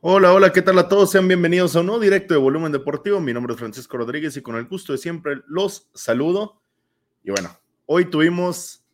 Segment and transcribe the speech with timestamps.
[0.00, 1.10] Hola, hola, ¿qué tal a todos?
[1.10, 3.18] Sean bienvenidos a un nuevo directo de Volumen Deportivo.
[3.18, 6.62] Mi nombre es Francisco Rodríguez y con el gusto de siempre los saludo.
[7.24, 8.84] Y bueno, hoy tuvimos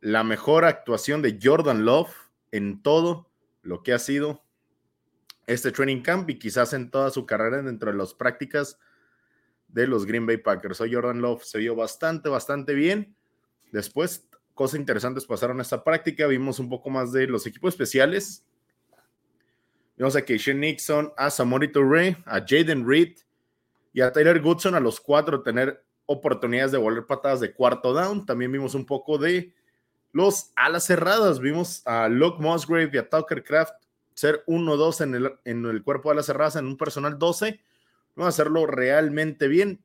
[0.00, 2.12] la mejor actuación de Jordan Love
[2.50, 3.30] en todo
[3.62, 4.42] lo que ha sido
[5.46, 8.80] este training camp y quizás en toda su carrera dentro de las prácticas
[9.68, 10.80] de los Green Bay Packers.
[10.80, 13.14] Hoy Jordan Love se vio bastante, bastante bien.
[13.70, 16.26] Después, cosas interesantes pasaron en esta práctica.
[16.26, 18.44] Vimos un poco más de los equipos especiales
[19.98, 23.16] Vimos a Keisha Nixon, a Samori Touré, a Jaden Reed
[23.92, 28.24] y a Tyler Goodson, a los cuatro tener oportunidades de volver patadas de cuarto down.
[28.24, 29.52] También vimos un poco de
[30.12, 31.40] los alas cerradas.
[31.40, 33.74] Vimos a Luke Musgrave y a Tucker Craft
[34.14, 37.60] ser 1-2 en el, en el cuerpo de alas cerradas en un personal 12.
[38.14, 39.82] Vamos a hacerlo realmente bien.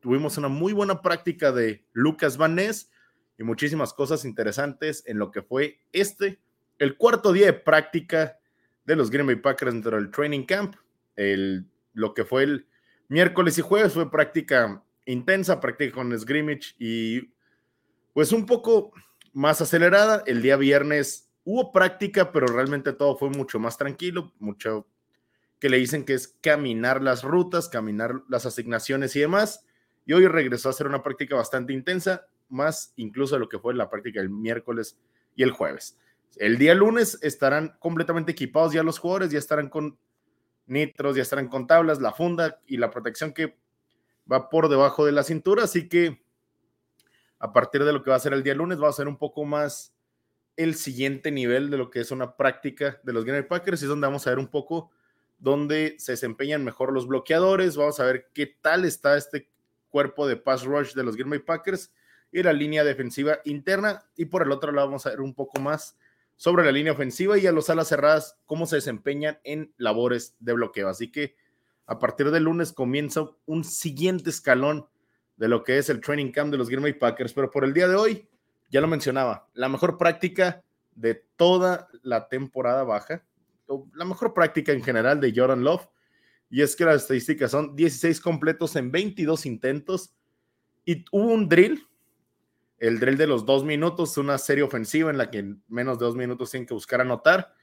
[0.00, 2.90] Tuvimos una muy buena práctica de Lucas Van Ness
[3.38, 6.38] y muchísimas cosas interesantes en lo que fue este,
[6.78, 8.38] el cuarto día de práctica
[8.84, 10.76] de los Green Bay Packers dentro del training camp.
[11.16, 12.66] El, lo que fue el
[13.08, 17.32] miércoles y jueves fue práctica intensa, práctica con scrimmage y
[18.12, 18.92] pues un poco
[19.32, 20.22] más acelerada.
[20.26, 24.86] El día viernes hubo práctica, pero realmente todo fue mucho más tranquilo, mucho
[25.58, 29.64] que le dicen que es caminar las rutas, caminar las asignaciones y demás.
[30.06, 33.74] Y hoy regresó a hacer una práctica bastante intensa, más incluso de lo que fue
[33.74, 34.98] la práctica el miércoles
[35.34, 35.98] y el jueves.
[36.36, 39.98] El día lunes estarán completamente equipados ya los jugadores, ya estarán con
[40.66, 43.56] nitros, ya estarán con tablas, la funda y la protección que
[44.30, 45.64] va por debajo de la cintura.
[45.64, 46.24] Así que
[47.38, 49.18] a partir de lo que va a ser el día lunes, va a ser un
[49.18, 49.94] poco más
[50.56, 53.82] el siguiente nivel de lo que es una práctica de los Green Packers.
[53.82, 54.90] Y es donde vamos a ver un poco
[55.38, 57.76] dónde se desempeñan mejor los bloqueadores.
[57.76, 59.50] Vamos a ver qué tal está este
[59.88, 61.92] cuerpo de pass rush de los Green Bay Packers
[62.32, 64.04] y la línea defensiva interna.
[64.16, 65.98] Y por el otro lado, vamos a ver un poco más
[66.36, 70.52] sobre la línea ofensiva y a los alas cerradas cómo se desempeñan en labores de
[70.52, 70.88] bloqueo.
[70.88, 71.36] Así que
[71.86, 74.88] a partir del lunes comienza un siguiente escalón
[75.36, 77.32] de lo que es el training camp de los Green Bay Packers.
[77.32, 78.28] Pero por el día de hoy,
[78.70, 80.62] ya lo mencionaba, la mejor práctica
[80.94, 83.24] de toda la temporada baja,
[83.66, 85.88] o la mejor práctica en general de Jordan Love.
[86.50, 90.14] Y es que las estadísticas son 16 completos en 22 intentos.
[90.84, 91.86] Y hubo un drill
[92.78, 96.06] el drill de los dos minutos, una serie ofensiva en la que en menos de
[96.06, 97.54] dos minutos tienen que buscar anotar.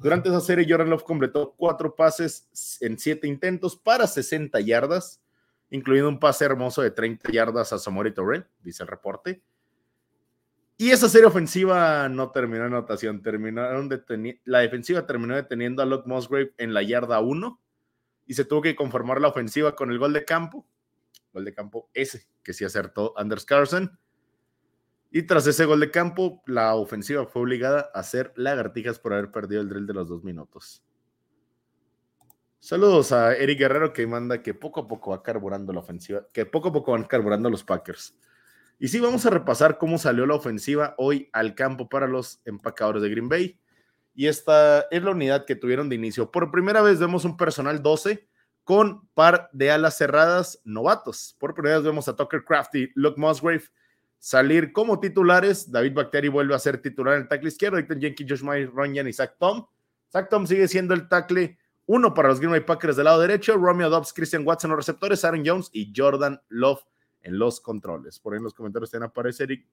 [0.00, 5.22] Durante esa serie, Jordan Love completó cuatro pases en siete intentos para 60 yardas,
[5.70, 9.42] incluyendo un pase hermoso de 30 yardas a Samori Torre, dice el reporte.
[10.76, 13.90] Y esa serie ofensiva no terminó en anotación, terminaron
[14.44, 17.60] la defensiva terminó deteniendo a Luke Musgrave en la yarda 1
[18.26, 20.66] y se tuvo que conformar la ofensiva con el gol de campo,
[21.34, 23.98] gol de campo ese que sí acertó Anders Carlson
[25.10, 29.30] y tras ese gol de campo, la ofensiva fue obligada a hacer lagartijas por haber
[29.30, 30.84] perdido el drill de los dos minutos.
[32.60, 36.46] Saludos a Eric Guerrero que manda que poco a poco va carburando la ofensiva, que
[36.46, 38.14] poco a poco van carburando los Packers.
[38.78, 43.02] Y sí, vamos a repasar cómo salió la ofensiva hoy al campo para los empacadores
[43.02, 43.58] de Green Bay.
[44.14, 46.30] Y esta es la unidad que tuvieron de inicio.
[46.30, 48.28] Por primera vez vemos un personal 12
[48.62, 51.36] con par de alas cerradas novatos.
[51.38, 53.64] Por primera vez vemos a Tucker Craft y Luke Musgrave
[54.20, 55.72] salir como titulares.
[55.72, 57.78] David Bacteri vuelve a ser titular en el tackle izquierdo.
[57.78, 59.66] Ethan Jenkins, Josh Myers, Ronjan y Zach Tom.
[60.12, 63.56] Zach Tom sigue siendo el tackle uno para los Green Bay Packers del lado derecho.
[63.56, 66.84] Romeo Dobbs, Christian Watson los receptores, Aaron Jones y Jordan Love
[67.22, 68.20] en los controles.
[68.20, 69.66] Por ahí en los comentarios tienen aparece Eric.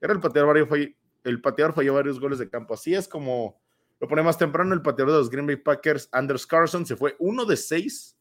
[0.00, 2.74] Era el pateador, fue, el falló varios goles de campo.
[2.74, 3.60] Así es como
[4.00, 4.74] lo pone más temprano.
[4.74, 8.18] El pateador de los Green Bay Packers, Anders Carson, se fue uno de seis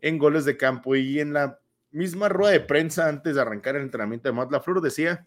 [0.00, 0.94] en goles de campo.
[0.94, 1.58] Y en la
[1.92, 5.26] misma rueda de prensa antes de arrancar el entrenamiento de Matt LaFleur decía,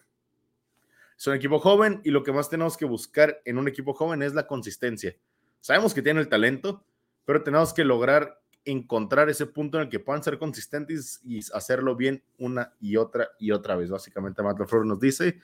[1.17, 4.21] es un equipo joven y lo que más tenemos que buscar en un equipo joven
[4.23, 5.15] es la consistencia.
[5.61, 6.83] Sabemos que tiene el talento,
[7.25, 11.95] pero tenemos que lograr encontrar ese punto en el que puedan ser consistentes y hacerlo
[11.95, 13.89] bien una y otra y otra vez.
[13.89, 15.39] Básicamente Matt LaFleur nos dice,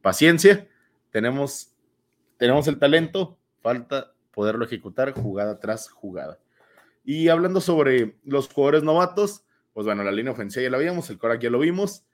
[0.00, 0.68] paciencia,
[1.10, 1.74] tenemos,
[2.38, 6.38] tenemos el talento, falta poderlo ejecutar jugada tras jugada.
[7.04, 11.18] Y hablando sobre los jugadores novatos, pues bueno, la línea ofensiva ya la vimos, el
[11.18, 12.04] Korak ya lo vimos,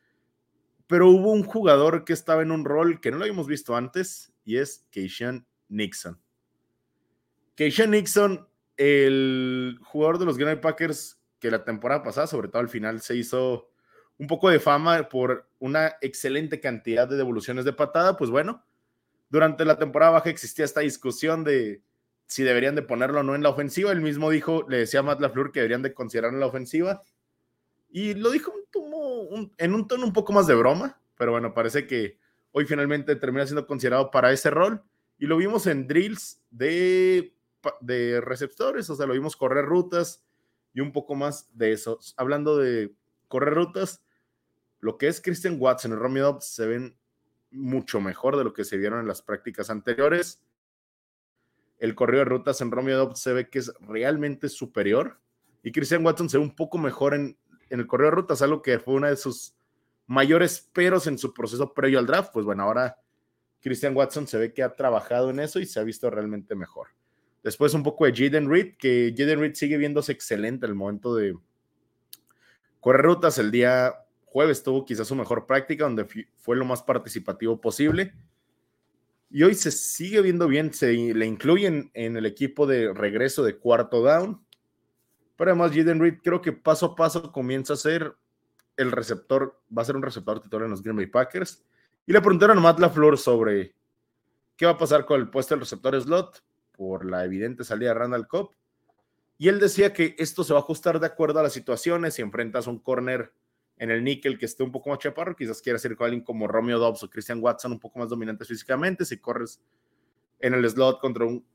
[0.87, 4.33] pero hubo un jugador que estaba en un rol que no lo habíamos visto antes
[4.45, 6.21] y es Keishan Nixon.
[7.55, 12.61] Keishan Nixon, el jugador de los Green Bay Packers que la temporada pasada, sobre todo
[12.61, 13.71] al final, se hizo
[14.19, 18.65] un poco de fama por una excelente cantidad de devoluciones de patada, pues bueno,
[19.31, 21.83] durante la temporada baja existía esta discusión de
[22.27, 23.93] si deberían de ponerlo o no en la ofensiva.
[23.93, 27.03] Él mismo dijo, le decía a Matt LaFleur que deberían de considerarlo en la ofensiva
[27.91, 28.53] y lo dijo
[29.57, 32.19] en un tono un poco más de broma, pero bueno, parece que
[32.53, 34.83] hoy finalmente termina siendo considerado para ese rol.
[35.19, 37.35] Y lo vimos en drills de
[37.81, 40.25] de receptores, o sea, lo vimos correr rutas
[40.73, 41.99] y un poco más de eso.
[42.17, 42.95] Hablando de
[43.29, 44.03] correr rutas,
[44.81, 46.97] lo que es Christian Watson y Romeo Dobbs se ven
[47.51, 50.43] mucho mejor de lo que se vieron en las prácticas anteriores.
[51.79, 55.21] El corrido de rutas en Romeo Dobbs se ve que es realmente superior
[55.63, 57.37] y Christian Watson se ve un poco mejor en,
[57.71, 59.55] en el corrido de rutas, algo que fue una de sus
[60.07, 62.33] mayores peros en su proceso previo al draft.
[62.33, 62.97] Pues bueno, ahora
[63.61, 66.89] Christian Watson se ve que ha trabajado en eso y se ha visto realmente mejor.
[67.43, 71.37] Después un poco de Jaden Reed, que Jaden Reed sigue viéndose excelente al momento de
[72.81, 73.39] correr rutas.
[73.39, 73.95] El día
[74.25, 76.07] jueves tuvo quizás su mejor práctica, donde
[76.37, 78.15] fue lo más participativo posible.
[79.31, 83.57] Y hoy se sigue viendo bien, se le incluyen en el equipo de regreso de
[83.57, 84.43] cuarto down.
[85.39, 88.13] Pero además, Jaden Reed creo que paso a paso comienza a ser
[88.77, 91.65] el receptor, va a ser un receptor titular en los Green Bay Packers.
[92.07, 93.73] Y le preguntaron a Matt LaFleur sobre
[94.57, 96.43] qué va a pasar con el puesto del receptor slot
[96.73, 98.51] por la evidente salida de Randall Cobb.
[99.39, 102.15] Y él decía que esto se va a ajustar de acuerdo a las situaciones.
[102.15, 103.33] Si enfrentas un corner
[103.77, 106.49] en el níquel que esté un poco más chaparro, quizás quieras ir con alguien como
[106.49, 109.05] Romeo Dobbs o Christian Watson un poco más dominantes físicamente.
[109.05, 109.61] Si corres
[110.41, 111.47] en el slot contra un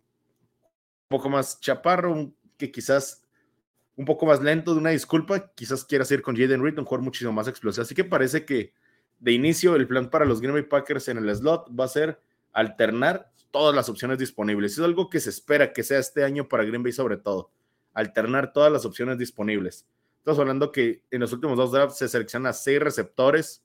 [1.09, 3.22] poco más chaparro, que quizás
[3.95, 7.03] un poco más lento, de una disculpa, quizás quieras ir con Jaden Reed, un jugador
[7.03, 7.83] muchísimo más explosivo.
[7.83, 8.73] Así que parece que
[9.19, 12.19] de inicio, el plan para los Green Bay Packers en el slot va a ser
[12.51, 14.73] alternar todas las opciones disponibles.
[14.73, 17.49] Es algo que se espera que sea este año para Green Bay sobre todo,
[17.93, 19.87] alternar todas las opciones disponibles.
[20.17, 23.63] Estamos hablando que en los últimos dos drafts se seleccionan seis receptores,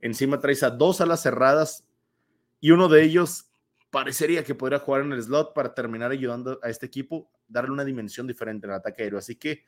[0.00, 1.84] encima traes a dos alas cerradas
[2.60, 3.50] y uno de ellos
[3.90, 7.84] parecería que podría jugar en el slot para terminar ayudando a este equipo, darle una
[7.84, 9.18] dimensión diferente en el ataque aéreo.
[9.18, 9.64] Así que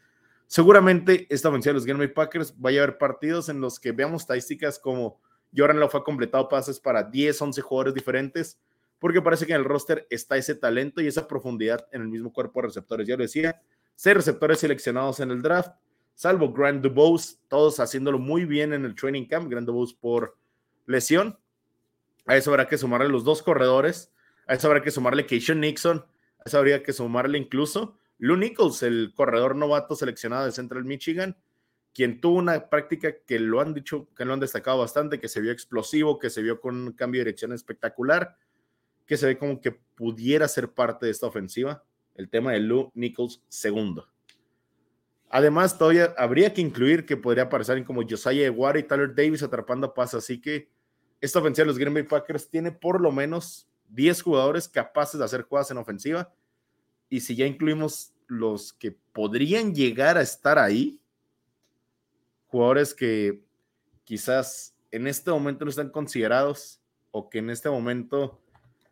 [0.47, 3.93] seguramente esta ofensiva de los Green Bay Packers vaya a haber partidos en los que
[3.93, 5.21] veamos estadísticas como
[5.55, 8.59] Jordan Love ha completado pases para 10, 11 jugadores diferentes,
[8.99, 12.33] porque parece que en el roster está ese talento y esa profundidad en el mismo
[12.33, 13.07] cuerpo de receptores.
[13.07, 13.61] Ya lo decía,
[13.95, 15.73] seis receptores seleccionados en el draft,
[16.15, 20.37] salvo Grant DuBose, todos haciéndolo muy bien en el training camp, Grant DuBose por
[20.87, 21.39] lesión.
[22.27, 24.13] A eso habrá que sumarle los dos corredores,
[24.47, 26.05] a eso habrá que sumarle Keishon Nixon,
[26.45, 31.37] eso habría que sumarle incluso Lou Nichols, el corredor novato seleccionado de Central Michigan,
[31.93, 35.41] quien tuvo una práctica que lo han dicho, que lo han destacado bastante, que se
[35.41, 38.37] vio explosivo, que se vio con un cambio de dirección espectacular,
[39.07, 41.85] que se ve como que pudiera ser parte de esta ofensiva,
[42.15, 44.09] el tema de Lou Nichols segundo.
[45.29, 49.93] Además, todavía habría que incluir que podría aparecer como Josiah Eguara y Tyler Davis atrapando
[49.95, 50.71] pases, así que
[51.21, 55.25] esta ofensiva de los Green Bay Packers tiene por lo menos 10 jugadores capaces de
[55.25, 56.33] hacer jugadas en ofensiva,
[57.09, 61.01] y si ya incluimos los que podrían llegar a estar ahí,
[62.47, 63.43] jugadores que
[64.05, 66.81] quizás en este momento no están considerados
[67.11, 68.41] o que en este momento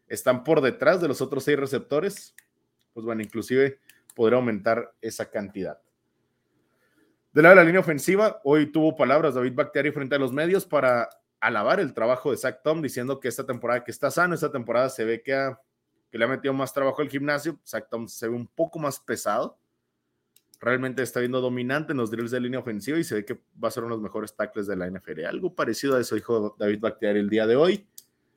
[0.06, 2.34] están por detrás de los otros seis receptores,
[2.92, 3.78] pues bueno, inclusive
[4.14, 5.80] podría aumentar esa cantidad.
[7.32, 10.66] De lado de la línea ofensiva, hoy tuvo palabras David Bactiari frente a los medios
[10.66, 11.08] para
[11.40, 14.88] alabar el trabajo de Zach Tom, diciendo que esta temporada que está sano, esta temporada
[14.90, 15.54] se ve que,
[16.10, 17.58] que le ha metido más trabajo al gimnasio.
[17.66, 19.58] Zach Tom se ve un poco más pesado,
[20.60, 23.68] realmente está viendo dominante en los drills de línea ofensiva y se ve que va
[23.68, 25.24] a ser uno de los mejores tackles de la NFL.
[25.24, 27.86] Algo parecido a eso dijo David Bakhtiari el día de hoy.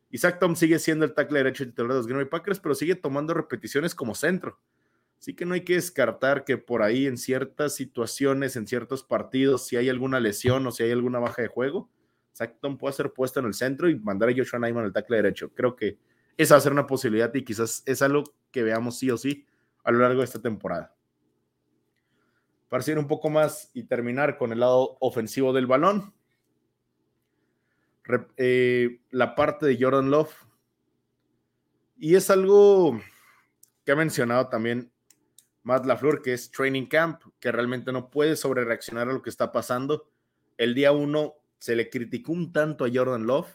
[0.10, 2.96] Isaac Tom sigue siendo el tackle derecho titular de los Green Bay Packers, pero sigue
[2.96, 4.60] tomando repeticiones como centro.
[5.20, 9.66] Así que no hay que descartar que por ahí en ciertas situaciones, en ciertos partidos,
[9.66, 11.90] si hay alguna lesión o si hay alguna baja de juego,
[12.34, 15.18] Isaac Tom puede ser puesto en el centro y mandar a Joshua Naiman al tackle
[15.18, 15.52] derecho.
[15.54, 15.98] Creo que
[16.38, 19.46] esa va a ser una posibilidad y quizás es algo que veamos sí o sí
[19.84, 20.96] a lo largo de esta temporada
[22.74, 26.12] para seguir un poco más y terminar con el lado ofensivo del balón.
[28.36, 30.34] Eh, la parte de Jordan Love.
[32.00, 33.00] Y es algo
[33.86, 34.92] que ha mencionado también
[35.62, 39.30] Matt LaFleur, que es Training Camp, que realmente no puede sobre reaccionar a lo que
[39.30, 40.10] está pasando.
[40.58, 43.48] El día uno se le criticó un tanto a Jordan Love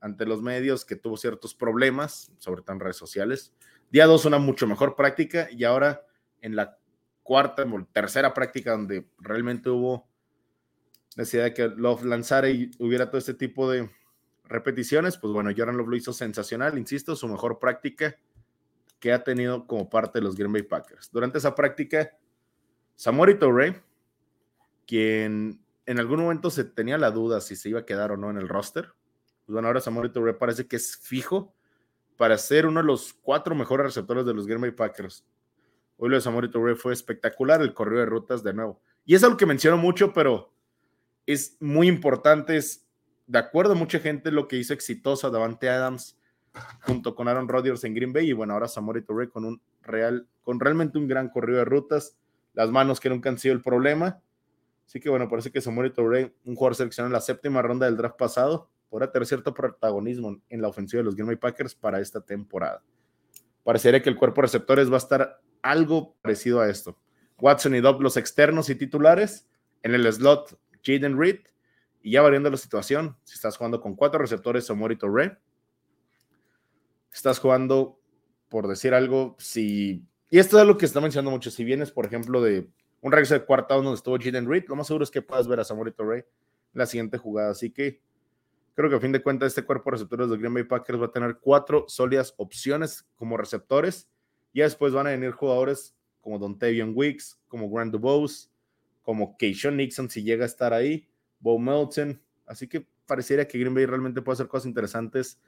[0.00, 3.52] ante los medios que tuvo ciertos problemas, sobre todo en redes sociales.
[3.90, 6.06] Día dos una mucho mejor práctica y ahora
[6.40, 6.78] en la
[7.22, 10.08] cuarta o tercera práctica donde realmente hubo
[11.14, 13.90] necesidad de que Love lanzara y hubiera todo este tipo de
[14.44, 18.18] repeticiones, pues bueno, Jordan Love lo hizo sensacional, insisto, su mejor práctica
[18.98, 21.10] que ha tenido como parte de los Green Bay Packers.
[21.12, 22.16] Durante esa práctica,
[22.94, 23.76] Samuel Torrey,
[24.86, 28.30] quien en algún momento se tenía la duda si se iba a quedar o no
[28.30, 28.92] en el roster,
[29.44, 31.54] pues bueno, ahora Samuel Torrey parece que es fijo
[32.16, 35.24] para ser uno de los cuatro mejores receptores de los Green Bay Packers.
[35.96, 38.80] Hoy lo de Samuel Touré fue espectacular, el correo de rutas de nuevo.
[39.04, 40.52] Y es algo que menciono mucho, pero
[41.26, 42.56] es muy importante.
[42.56, 42.86] Es,
[43.26, 46.18] de acuerdo a mucha gente, lo que hizo exitoso a Davante Adams
[46.82, 50.28] junto con Aaron Rodgers en Green Bay y bueno, ahora Samori Torre con un real,
[50.42, 52.16] con realmente un gran corrido de rutas,
[52.52, 54.20] las manos que nunca han sido el problema.
[54.86, 57.96] Así que bueno, parece que Samori Torre, un jugador seleccionado en la séptima ronda del
[57.96, 62.00] draft pasado, podrá tener cierto protagonismo en la ofensiva de los Green Bay Packers para
[62.00, 62.82] esta temporada.
[63.64, 66.98] Parecería que el cuerpo receptores va a estar algo parecido a esto.
[67.38, 69.48] Watson y Dobb los externos y titulares.
[69.82, 71.40] En el slot, Jaden Reed.
[72.02, 75.32] Y ya variando la situación, si estás jugando con cuatro receptores o Morito Ray,
[77.10, 77.98] estás jugando,
[78.50, 80.04] por decir algo, si.
[80.30, 81.50] Y esto es lo que está mencionando mucho.
[81.50, 82.68] Si vienes, por ejemplo, de
[83.04, 85.60] un regreso de cuarta donde estuvo Jaden Reed, lo más seguro es que puedas ver
[85.60, 86.24] a Samorito en
[86.72, 87.50] la siguiente jugada.
[87.50, 88.00] Así que
[88.74, 91.06] creo que a fin de cuentas, este cuerpo de receptores de Green Bay Packers va
[91.06, 94.08] a tener cuatro sólidas opciones como receptores.
[94.54, 98.48] Y después van a venir jugadores como Dontavian Wicks, como Grant DuBose,
[99.02, 101.06] como Keishon Nixon si llega a estar ahí,
[101.40, 102.18] Bo Melton.
[102.46, 105.38] Así que pareciera que Green Bay realmente puede hacer cosas interesantes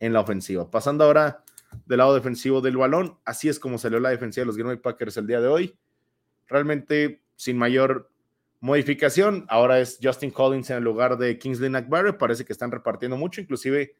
[0.00, 0.70] en la ofensiva.
[0.70, 1.42] Pasando ahora
[1.86, 4.76] del lado defensivo del balón, así es como salió la defensiva de los Green Bay
[4.76, 5.78] Packers el día de hoy.
[6.48, 8.10] Realmente sin mayor
[8.60, 9.46] modificación.
[9.48, 12.12] Ahora es Justin Collins en el lugar de Kingsley Nagbare.
[12.14, 13.40] Parece que están repartiendo mucho.
[13.40, 13.94] Inclusive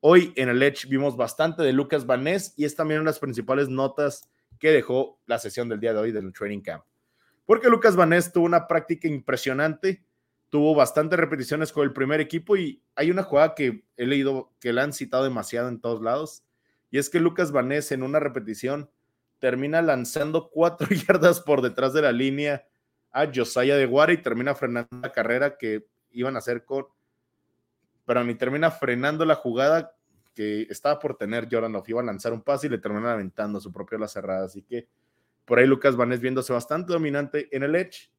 [0.00, 3.18] hoy en el Edge vimos bastante de Lucas Van y es también una de las
[3.18, 6.84] principales notas que dejó la sesión del día de hoy del training camp.
[7.44, 10.04] Porque Lucas Vanés tuvo una práctica impresionante,
[10.50, 14.72] tuvo bastantes repeticiones con el primer equipo y hay una jugada que he leído que
[14.72, 16.44] la han citado demasiado en todos lados,
[16.90, 18.90] y es que Lucas Vanés en una repetición
[19.42, 22.64] termina lanzando cuatro yardas por detrás de la línea
[23.10, 26.86] a Josiah de Guara y termina frenando la carrera que iban a hacer con,
[28.06, 29.96] pero ni termina frenando la jugada
[30.32, 33.60] que estaba por tener Jordan Love, iba a lanzar un pase y le terminan aventando
[33.60, 34.46] su propio la cerrada.
[34.46, 34.86] Así que
[35.44, 38.12] por ahí Lucas Vanés viéndose bastante dominante en el Edge,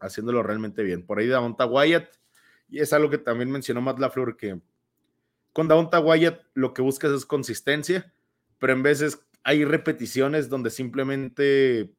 [0.00, 1.06] haciéndolo realmente bien.
[1.06, 2.10] Por ahí Davonta Wyatt,
[2.68, 4.60] y es algo que también mencionó Matt LaFleur, que
[5.54, 8.12] con Davonta Wyatt lo que buscas es consistencia,
[8.58, 11.94] pero en veces hay repeticiones donde simplemente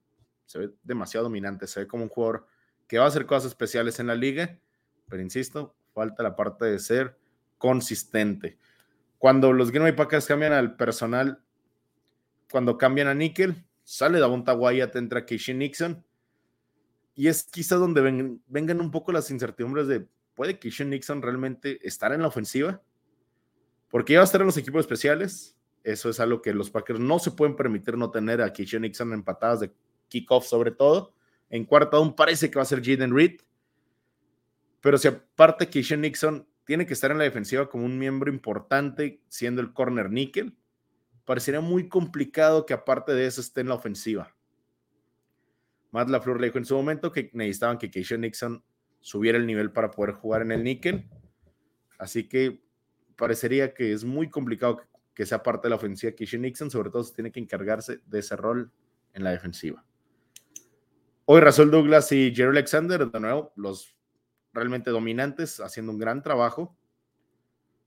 [0.45, 2.45] se ve demasiado dominante, se ve como un jugador
[2.87, 4.59] que va a hacer cosas especiales en la liga,
[5.07, 7.17] pero insisto, falta la parte de ser
[7.57, 8.57] consistente.
[9.17, 11.41] Cuando los Green Bay Packers cambian al personal,
[12.51, 16.03] cuando cambian a Nickel, sale Davonta Wyatt, entra Casey Nixon.
[17.15, 22.11] Y es quizá donde vengan un poco las incertidumbres de, ¿puede Casey Nixon realmente estar
[22.11, 22.81] en la ofensiva?
[23.87, 25.56] Porque ya va a estar en los equipos especiales.
[25.87, 29.13] Eso es algo que los Packers no se pueden permitir no tener a Casey Nixon
[29.13, 29.71] en patadas de
[30.09, 31.13] kickoff sobre todo.
[31.49, 33.39] En cuarta aún parece que va a ser Jaden Reed.
[34.81, 39.21] Pero si aparte Casey Nixon tiene que estar en la defensiva como un miembro importante,
[39.29, 40.57] siendo el corner níquel.
[41.23, 44.35] Parecería muy complicado que aparte de eso esté en la ofensiva.
[45.91, 48.61] Matt LaFleur le dijo en su momento que necesitaban que Keisha Nixon
[48.99, 51.09] subiera el nivel para poder jugar en el níquel.
[51.97, 52.61] Así que
[53.15, 57.03] parecería que es muy complicado que sea parte de la ofensiva Keisha Nixon, sobre todo
[57.05, 58.71] tiene que encargarse de ese rol
[59.13, 59.83] en la defensiva.
[61.25, 63.95] Hoy Razul Douglas y Jerry Alexander, de nuevo, los
[64.53, 66.77] realmente dominantes, haciendo un gran trabajo.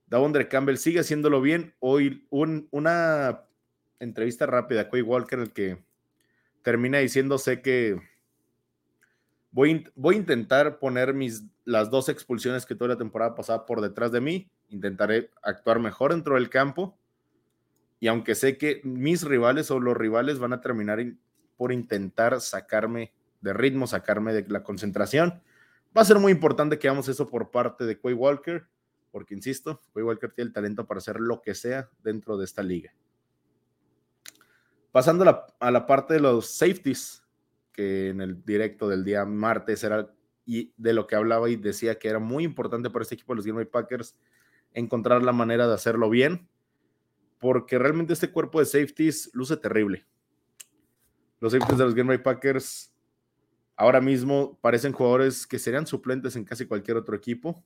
[0.06, 1.74] Davondre Campbell sigue haciéndolo bien.
[1.78, 3.44] Hoy una
[3.98, 5.84] entrevista rápida a Coy Walker en el que
[6.62, 7.98] termina diciéndose que
[9.52, 13.80] voy, voy a intentar poner mis, las dos expulsiones que tuve la temporada pasada por
[13.80, 14.50] detrás de mí.
[14.68, 16.98] Intentaré actuar mejor dentro del campo.
[18.00, 21.04] Y aunque sé que mis rivales o los rivales van a terminar
[21.56, 25.42] por intentar sacarme de ritmo, sacarme de la concentración,
[25.96, 28.64] Va a ser muy importante que hagamos eso por parte de Quay Walker,
[29.10, 32.62] porque insisto, Quay Walker tiene el talento para hacer lo que sea dentro de esta
[32.62, 32.94] liga.
[34.92, 35.24] Pasando
[35.58, 37.24] a la, parte de los safeties,
[37.72, 40.12] que en el directo del día martes era
[40.46, 43.36] y de lo que hablaba y decía que era muy importante para este equipo de
[43.36, 44.16] los Green Bay Packers
[44.72, 46.48] encontrar la manera de hacerlo bien,
[47.40, 50.06] porque realmente este cuerpo de safeties luce terrible.
[51.40, 52.90] Los safeties de los Green Bay Packers
[53.80, 57.64] Ahora mismo parecen jugadores que serían suplentes en casi cualquier otro equipo.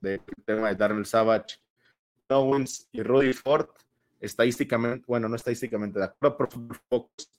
[0.00, 1.58] De tema de Darnell Savage,
[2.28, 3.68] Owens y Rudy Ford.
[4.18, 7.30] Estadísticamente, bueno, no estadísticamente, de acuerdo a Focus,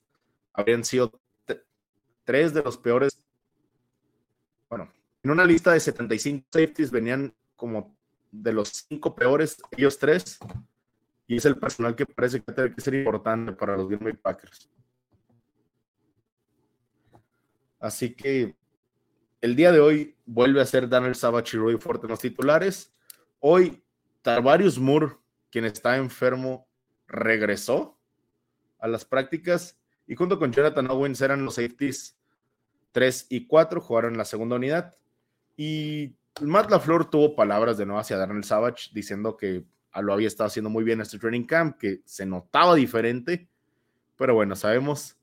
[0.53, 1.12] habrían sido
[2.24, 3.18] tres de los peores.
[4.70, 7.98] Bueno, en una lista de 75 safeties venían como
[8.32, 10.38] de los cinco peores, ellos tres.
[11.27, 14.13] Y es el personal que parece que tiene que ser importante para los Green Bay
[14.13, 14.70] Packers.
[17.80, 18.56] Así que
[19.42, 22.94] el día de hoy vuelve a ser Daniel Savage y Roy Forte los titulares.
[23.39, 23.84] Hoy
[24.22, 25.18] Tarvarius Moore,
[25.51, 26.68] quien está enfermo,
[27.08, 28.00] regresó
[28.80, 29.77] a las prácticas
[30.08, 32.18] y junto con Jonathan Owens eran los safeties
[32.94, 34.96] 3 y 4, jugaron en la segunda unidad.
[35.58, 39.65] Y Matt LaFleur tuvo palabras de nuevo hacia Daniel Savage diciendo que
[40.02, 43.48] lo había estado haciendo muy bien este training camp, que se notaba diferente,
[44.18, 45.18] pero bueno, sabemos,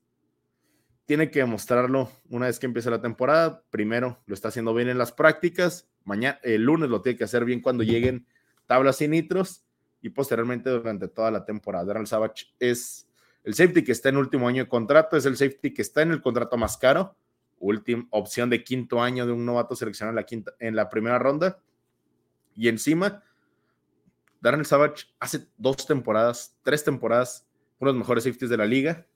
[1.05, 3.63] tiene que demostrarlo una vez que empiece la temporada.
[3.69, 7.45] Primero lo está haciendo bien en las prácticas, mañana, el lunes lo tiene que hacer
[7.45, 8.25] bien cuando lleguen
[8.65, 9.65] tablas y nitros
[10.01, 11.85] y posteriormente durante toda la temporada.
[11.85, 13.07] Darrell Savage es
[13.43, 16.11] el safety que está en último año de contrato, es el safety que está en
[16.11, 17.15] el contrato más caro,
[17.59, 20.17] última opción de quinto año de un novato seleccionado
[20.59, 21.59] en la primera ronda.
[22.55, 23.23] Y encima,
[24.41, 27.47] Darren Savage hace dos temporadas, tres temporadas,
[27.79, 29.07] uno de los mejores safeties de la liga.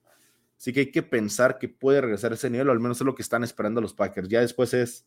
[0.58, 3.06] Así que hay que pensar que puede regresar a ese nivel, o al menos es
[3.06, 4.30] lo que están esperando los Packers.
[4.30, 5.06] Ya después es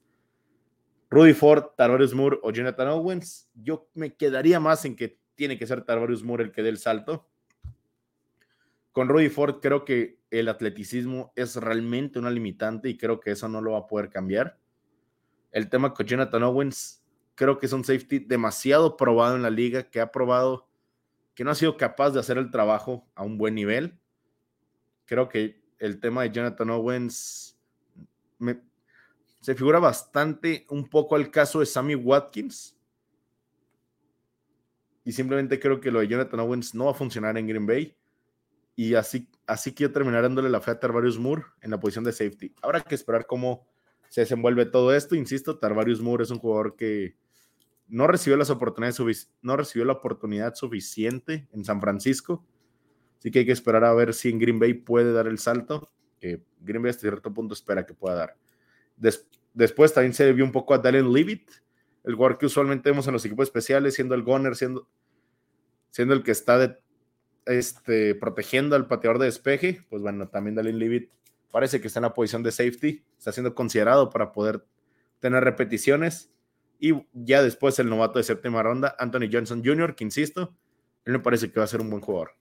[1.09, 3.49] Rudy Ford, Tarvarius Moore o Jonathan Owens.
[3.55, 6.79] Yo me quedaría más en que tiene que ser Tarvarius Moore el que dé el
[6.79, 7.29] salto.
[8.93, 13.49] Con Rudy Ford creo que el atleticismo es realmente una limitante y creo que eso
[13.49, 14.59] no lo va a poder cambiar.
[15.53, 16.98] El tema con Jonathan Owens
[17.39, 20.67] creo que es un safety demasiado probado en la liga, que ha probado
[21.37, 23.97] que no ha sido capaz de hacer el trabajo a un buen nivel.
[25.05, 27.57] Creo que el tema de Jonathan Owens
[29.41, 32.77] se figura bastante un poco al caso de Sammy Watkins.
[35.05, 37.97] Y simplemente creo que lo de Jonathan Owens no va a funcionar en Green Bay.
[38.75, 42.11] Y así, así quiero terminar dándole la fe a Tarvarius Moore en la posición de
[42.11, 42.53] safety.
[42.63, 43.65] Habrá que esperar cómo
[44.09, 45.15] se desenvuelve todo esto.
[45.15, 47.28] Insisto, Tarvarius Moore es un jugador que
[47.89, 52.45] no recibió las oportunidades, no recibió la oportunidad suficiente en San Francisco.
[53.19, 55.91] Así que hay que esperar a ver si en Green Bay puede dar el salto,
[56.21, 58.37] que Green Bay hasta cierto punto espera que pueda dar.
[59.55, 61.51] después también se vio un poco a Dallin Leavitt,
[62.05, 64.89] el jugador que usualmente vemos en los equipos especiales, siendo el gunner, siendo,
[65.91, 66.79] siendo el que está
[67.45, 69.85] este, protegiendo al pateador de despeje.
[69.91, 71.11] Pues bueno, también Dallin Leavitt
[71.51, 74.65] parece que está en la posición de safety, está siendo considerado para poder
[75.19, 76.31] tener repeticiones.
[76.79, 80.57] Y ya después el novato de séptima ronda, Anthony Johnson Jr., que insisto,
[81.05, 82.33] él me parece que va a ser un buen jugador.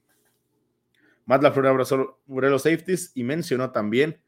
[1.25, 4.21] Matt LaFleur abrazó los safeties y mencionó también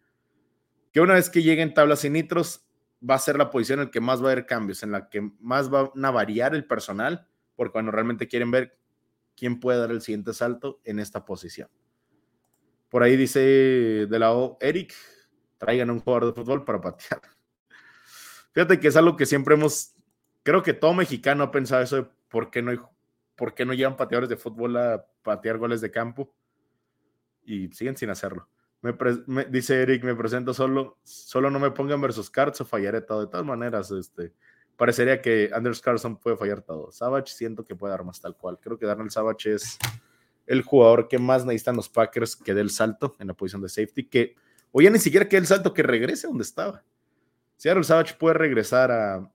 [0.91, 2.65] que una vez que lleguen tablas y nitros,
[3.07, 5.09] va a ser la posición en la que más va a haber cambios, en la
[5.09, 8.77] que más va a variar el personal, porque cuando realmente quieren ver
[9.35, 11.69] quién puede dar el siguiente salto en esta posición.
[12.89, 14.93] Por ahí dice de lado Eric,
[15.57, 17.21] traigan un jugador de fútbol para patear.
[18.51, 19.95] Fíjate que es algo que siempre hemos
[20.49, 22.91] creo que todo mexicano ha pensado eso de por qué no,
[23.35, 26.33] por qué no llevan pateadores de fútbol a patear goles de campo
[27.43, 28.49] y siguen sin hacerlo.
[28.81, 33.21] Me, dice Eric, me presento solo, solo no me pongan versus cards o fallaré todo.
[33.21, 34.33] De todas maneras, este,
[34.75, 36.91] parecería que Anders Carlson puede fallar todo.
[36.91, 38.57] Savage siento que puede dar más tal cual.
[38.59, 39.77] Creo que Darnell Savage es
[40.47, 43.69] el jugador que más necesitan los Packers que dé el salto en la posición de
[43.69, 44.35] safety, que
[44.71, 46.83] o ya ni siquiera que dé el salto, que regrese donde estaba.
[47.55, 49.29] Si Darnell Savage puede regresar a,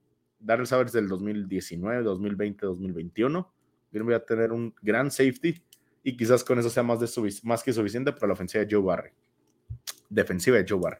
[0.44, 3.52] Darrell Savage del 2019, 2020, 2021.
[3.90, 5.62] Green a tener un gran safety
[6.02, 9.10] y quizás con eso sea más, que suficiente para la ofensiva de Joe Barry.
[10.08, 10.98] Defensiva de Joe Barry.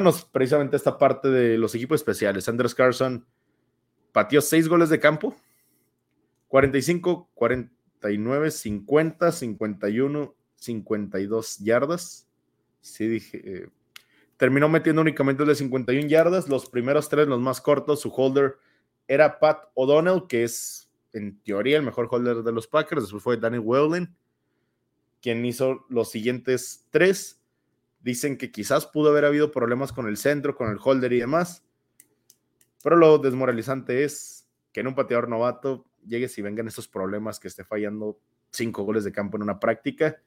[0.00, 2.48] nos precisamente esta parte de los equipos especiales.
[2.48, 3.24] Andrews Carson
[4.12, 5.34] pateó 6 goles de campo,
[6.48, 12.28] 45, 49, 50, 51, 52 yardas.
[12.80, 13.68] Sí, dije, eh,
[14.38, 16.48] terminó metiendo únicamente de 51 yardas.
[16.48, 18.56] Los primeros tres, los más cortos, su holder
[19.06, 23.02] era Pat O'Donnell, que es en teoría el mejor holder de los Packers.
[23.02, 24.16] Después fue Danny Whelan,
[25.20, 27.42] quien hizo los siguientes tres.
[28.00, 31.64] Dicen que quizás pudo haber habido problemas con el centro, con el holder y demás.
[32.82, 37.48] Pero lo desmoralizante es que en un pateador novato llegues y vengan esos problemas que
[37.48, 38.20] esté fallando
[38.52, 40.22] cinco goles de campo en una práctica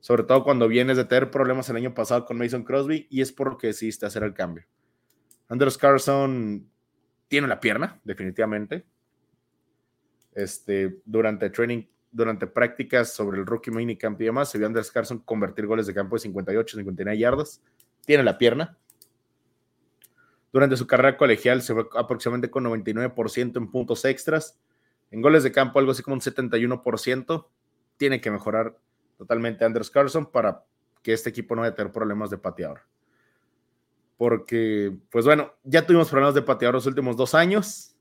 [0.00, 3.32] sobre todo cuando vienes de tener problemas el año pasado con Mason Crosby y es
[3.32, 4.64] por lo que decidiste hacer el cambio.
[5.48, 6.68] Andrews Carson
[7.28, 8.86] tiene la pierna, definitivamente.
[10.32, 14.90] Este, durante training, durante prácticas sobre el rookie minicamp y demás, se vio a Andrews
[14.90, 17.62] Carson convertir goles de campo de 58, 59 yardas.
[18.06, 18.78] Tiene la pierna.
[20.52, 24.58] Durante su carrera colegial se fue aproximadamente con 99% en puntos extras.
[25.10, 27.46] En goles de campo algo así como un 71%.
[27.96, 28.76] Tiene que mejorar
[29.20, 30.64] totalmente Anders Carlson para
[31.02, 32.80] que este equipo no vaya a tener problemas de pateador.
[34.16, 37.94] Porque, pues bueno, ya tuvimos problemas de pateador los últimos dos años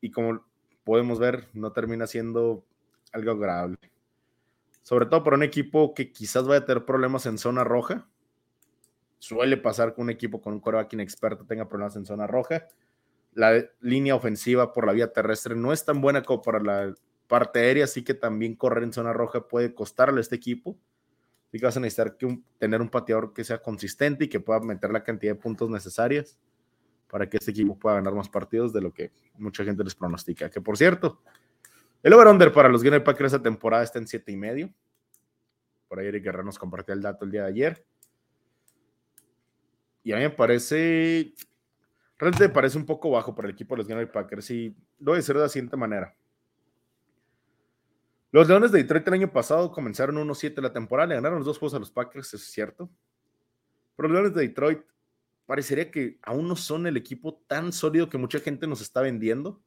[0.00, 0.44] y como
[0.82, 2.64] podemos ver, no termina siendo
[3.12, 3.78] algo agradable.
[4.82, 8.08] Sobre todo para un equipo que quizás vaya a tener problemas en zona roja.
[9.20, 12.66] Suele pasar que un equipo con un coreback inexperto tenga problemas en zona roja.
[13.32, 16.94] La línea ofensiva por la vía terrestre no es tan buena como para la
[17.30, 20.76] parte aérea, así que también correr en zona roja puede costarle a este equipo.
[21.46, 24.58] Así que vas a necesitar que tener un pateador que sea consistente y que pueda
[24.58, 26.40] meter la cantidad de puntos necesarias
[27.08, 30.50] para que este equipo pueda ganar más partidos de lo que mucha gente les pronostica.
[30.50, 31.22] Que por cierto,
[32.02, 34.74] El over-under para los Green Bay Packers esta temporada está en 7 y medio.
[35.86, 37.86] Por ahí Eric Guerrero nos compartió el dato el día de ayer.
[40.02, 41.32] Y a mí me parece,
[42.18, 44.74] realmente me parece un poco bajo para el equipo de los Green Bay Packers y
[44.98, 46.16] lo voy a decir de la siguiente manera.
[48.32, 51.58] Los Leones de Detroit el año pasado comenzaron 1-7 la temporada, le ganaron los dos
[51.58, 52.88] juegos a los Packers, eso es cierto.
[53.96, 54.82] Pero los Leones de Detroit
[55.46, 59.60] parecería que aún no son el equipo tan sólido que mucha gente nos está vendiendo.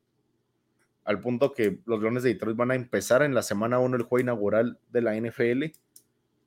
[1.04, 4.04] Al punto que los Leones de Detroit van a empezar en la semana 1 el
[4.04, 5.66] juego inaugural de la NFL.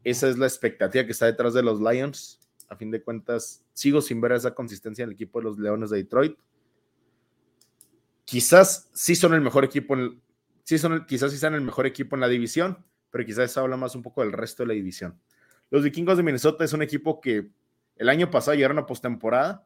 [0.02, 2.40] Esa es la expectativa que está detrás de los Lions.
[2.70, 5.90] A fin de cuentas, sigo sin ver esa consistencia en el equipo de los Leones
[5.90, 6.38] de Detroit.
[8.24, 10.20] Quizás sí son el mejor equipo en,
[10.66, 13.76] sí son, quizás sí sean el mejor equipo en la división, pero quizás eso habla
[13.76, 15.18] más un poco del resto de la división.
[15.70, 17.50] Los vikingos de Minnesota es un equipo que
[17.94, 19.64] el año pasado llegaron a postemporada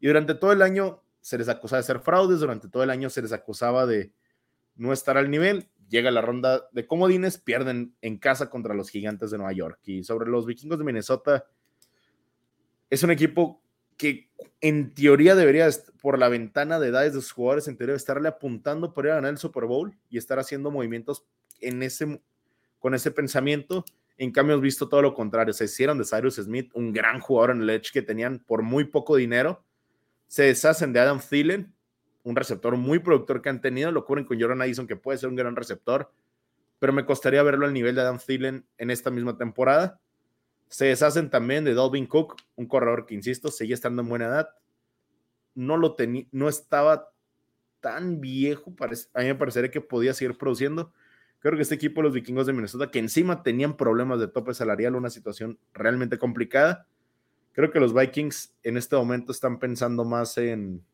[0.00, 3.10] y durante todo el año se les acusaba de ser fraudes, durante todo el año
[3.10, 4.12] se les acusaba de
[4.74, 5.70] no estar al nivel.
[5.88, 9.78] Llega la ronda de comodines, pierden en casa contra los gigantes de Nueva York.
[9.84, 11.46] Y sobre los vikingos de Minnesota,
[12.88, 13.62] es un equipo
[14.00, 14.30] que
[14.62, 15.68] en teoría debería,
[16.00, 19.16] por la ventana de edades de sus jugadores, en teoría estarle apuntando por ir a
[19.16, 21.26] ganar el Super Bowl y estar haciendo movimientos
[21.60, 22.22] en ese,
[22.78, 23.84] con ese pensamiento.
[24.16, 25.52] En cambio, hemos visto todo lo contrario.
[25.52, 28.84] Se hicieron de Cyrus Smith, un gran jugador en el Edge que tenían por muy
[28.84, 29.62] poco dinero.
[30.28, 31.74] Se deshacen de Adam Thielen,
[32.22, 33.92] un receptor muy productor que han tenido.
[33.92, 36.10] Lo cubren con Jordan Addison, que puede ser un gran receptor,
[36.78, 40.00] pero me costaría verlo al nivel de Adam Thielen en esta misma temporada.
[40.70, 44.50] Se deshacen también de Dalvin Cook, un corredor que, insisto, sigue estando en buena edad.
[45.54, 47.10] No lo tenía, no estaba
[47.80, 48.72] tan viejo,
[49.14, 50.92] a mí me parecería que podía seguir produciendo.
[51.40, 54.94] Creo que este equipo, los vikingos de Minnesota, que encima tenían problemas de tope salarial,
[54.94, 56.86] una situación realmente complicada.
[57.52, 60.84] Creo que los Vikings en este momento están pensando más en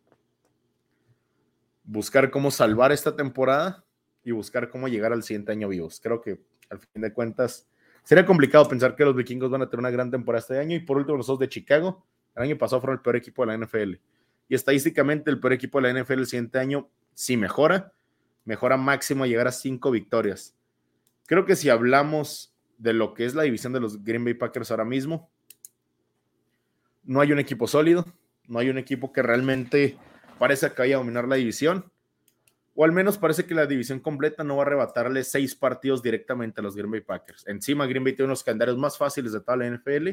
[1.85, 3.85] buscar cómo salvar esta temporada
[4.25, 6.01] y buscar cómo llegar al siguiente año vivos.
[6.03, 7.69] Creo que al fin de cuentas
[8.07, 10.77] Sería complicado pensar que los vikingos van a tener una gran temporada este año.
[10.77, 12.07] Y por último, los dos de Chicago.
[12.37, 13.95] El año pasado fueron el peor equipo de la NFL.
[14.49, 17.92] Y estadísticamente, el peor equipo de la NFL el siguiente año sí mejora.
[18.45, 20.55] Mejora máximo a llegar a cinco victorias.
[21.27, 24.71] Creo que si hablamos de lo que es la división de los Green Bay Packers
[24.71, 25.29] ahora mismo,
[27.03, 28.07] no hay un equipo sólido.
[28.47, 29.99] No hay un equipo que realmente
[30.38, 31.90] parece que vaya a dominar la división
[32.77, 36.61] o al menos parece que la división completa no va a arrebatarle seis partidos directamente
[36.61, 37.47] a los Green Bay Packers.
[37.47, 40.11] Encima, Green Bay tiene unos calendarios más fáciles de toda la NFL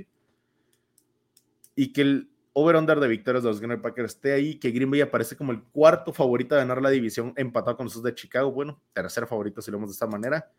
[1.75, 4.89] y que el over-under de victorias de los Green Bay Packers esté ahí, que Green
[4.89, 8.49] Bay aparece como el cuarto favorito a ganar la división empatado con los de Chicago.
[8.53, 10.49] Bueno, tercer favorito si lo vemos de esta manera.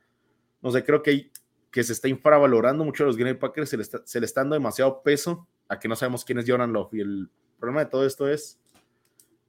[0.60, 1.30] No sé, creo que,
[1.70, 4.26] que se está infravalorando mucho a los Green Bay Packers, se le, está, se le
[4.26, 6.92] está dando demasiado peso a que no sabemos quién es Jordan Love.
[6.92, 8.60] Y el problema de todo esto es,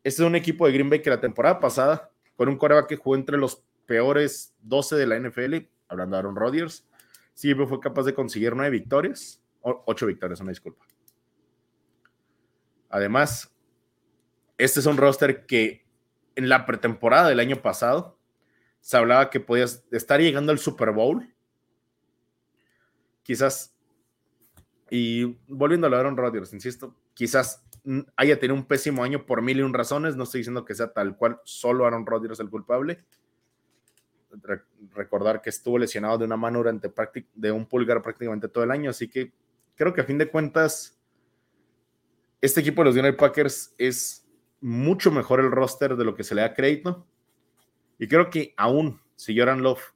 [0.06, 2.96] este es un equipo de Green Bay que la temporada pasada con un coreback que
[2.98, 5.56] jugó entre los peores 12 de la NFL,
[5.88, 6.88] hablando de Aaron Rodgers,
[7.34, 10.86] sí fue capaz de conseguir nueve victorias, ocho victorias, una disculpa.
[12.90, 13.54] Además,
[14.58, 15.86] este es un roster que
[16.36, 18.18] en la pretemporada del año pasado
[18.80, 21.34] se hablaba que podías estar llegando al Super Bowl.
[23.24, 23.76] Quizás,
[24.90, 27.66] y volviendo a Aaron Rodgers, insisto, quizás
[28.16, 30.16] haya tenido un pésimo año por mil y un razones.
[30.16, 33.04] No estoy diciendo que sea tal cual solo Aaron Rodgers el culpable.
[34.94, 36.92] recordar que estuvo lesionado de una mano durante
[37.34, 38.90] de un pulgar prácticamente todo el año.
[38.90, 39.34] Así que
[39.76, 41.00] creo que a fin de cuentas,
[42.42, 44.28] este equipo de los United Packers es
[44.60, 47.08] mucho mejor el roster de lo que se le da crédito.
[47.98, 49.94] Y creo que aún si Jordan Love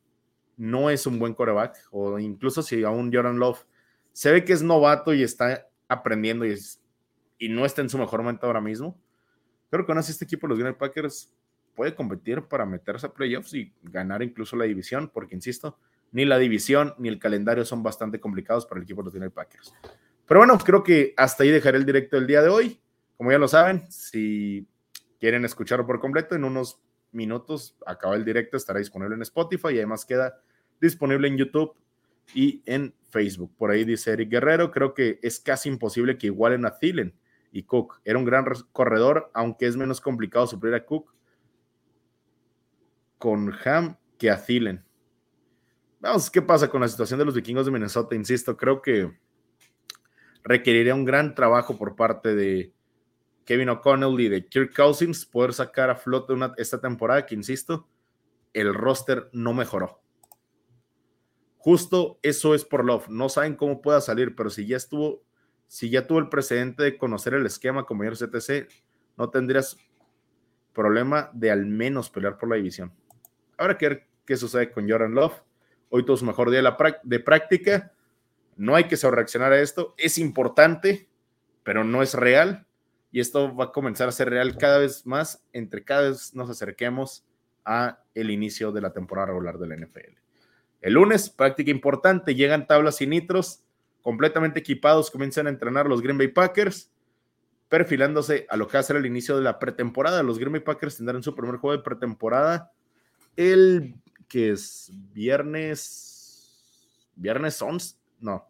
[0.55, 3.65] no es un buen coreback, o incluso si aún Jordan Love
[4.13, 6.81] se ve que es novato y está aprendiendo y es
[7.39, 8.99] y no está en su mejor momento ahora mismo,
[9.71, 11.33] creo que así este equipo, los Green Packers,
[11.75, 15.79] puede competir para meterse a playoffs y ganar incluso la división, porque insisto,
[16.11, 19.31] ni la división ni el calendario son bastante complicados para el equipo de los Green
[19.31, 19.73] Packers.
[20.27, 22.79] Pero bueno, creo que hasta ahí dejaré el directo del día de hoy.
[23.17, 24.67] Como ya lo saben, si
[25.19, 26.79] quieren escucharlo por completo, en unos
[27.11, 30.39] minutos acaba el directo, estará disponible en Spotify y además queda
[30.79, 31.73] disponible en YouTube
[32.33, 33.55] y en Facebook.
[33.57, 37.13] Por ahí dice Eric Guerrero, creo que es casi imposible que igualen a Thielen
[37.51, 37.99] y Cook.
[38.03, 41.13] Era un gran corredor, aunque es menos complicado suplir a Cook
[43.17, 44.83] con Ham que a Thielen.
[45.99, 48.15] Vamos, ¿qué pasa con la situación de los vikingos de Minnesota?
[48.15, 49.11] Insisto, creo que
[50.43, 52.73] requeriría un gran trabajo por parte de
[53.45, 57.87] Kevin O'Connell y de Kirk Cousins poder sacar a flote una, esta temporada que, insisto,
[58.53, 60.01] el roster no mejoró.
[61.57, 63.09] Justo eso es por Love.
[63.09, 65.23] No saben cómo pueda salir, pero si ya estuvo
[65.69, 68.67] si ya tuvo el precedente de conocer el esquema como el CTC,
[69.17, 69.77] no tendrías
[70.73, 72.91] problema de al menos pelear por la división.
[73.55, 75.43] Habrá que ver qué sucede con Jordan Love.
[75.89, 76.63] Hoy tuvo su mejor día
[77.03, 77.93] de práctica.
[78.57, 79.93] No hay que reaccionar a esto.
[79.99, 81.07] Es importante,
[81.61, 82.65] pero no es real.
[83.11, 86.49] Y esto va a comenzar a ser real cada vez más entre cada vez nos
[86.49, 87.27] acerquemos
[87.63, 90.17] a el inicio de la temporada regular de la NFL.
[90.81, 93.63] El lunes, práctica importante, llegan tablas y nitros
[94.09, 96.89] completamente equipados, comienzan a entrenar los Green Bay Packers,
[97.67, 100.23] perfilándose a lo que va a ser el inicio de la pretemporada.
[100.23, 102.71] Los Green Bay Packers tendrán su primer juego de pretemporada
[103.35, 103.93] el
[104.27, 106.59] que es viernes,
[107.15, 108.49] viernes 11, no.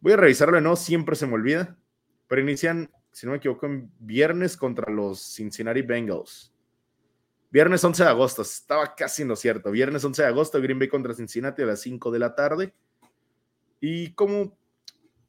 [0.00, 1.78] Voy a revisarlo no, siempre se me olvida,
[2.26, 6.52] pero inician, si no me equivoco, en viernes contra los Cincinnati Bengals.
[7.52, 9.70] Viernes 11 de agosto, estaba casi en lo cierto.
[9.70, 12.74] Viernes 11 de agosto, Green Bay contra Cincinnati a las 5 de la tarde.
[13.80, 14.56] Y como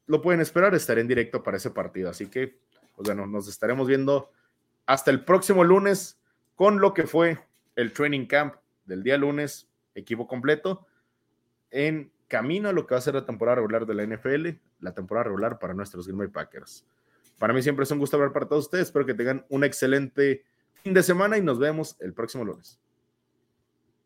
[0.06, 2.10] lo pueden esperar, estaré en directo para ese partido.
[2.10, 2.58] Así que,
[2.94, 4.30] pues bueno, nos estaremos viendo
[4.86, 6.20] hasta el próximo lunes
[6.54, 7.38] con lo que fue
[7.76, 10.86] el training camp del día lunes, equipo completo,
[11.70, 14.48] en camino a lo que va a ser la temporada regular de la NFL,
[14.80, 16.84] la temporada regular para nuestros Green Bay Packers.
[17.38, 18.88] Para mí siempre es un gusto hablar para todos ustedes.
[18.88, 20.44] Espero que tengan un excelente
[20.82, 22.81] fin de semana y nos vemos el próximo lunes.